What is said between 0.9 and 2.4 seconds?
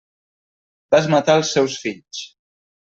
Vas matar els seus fills.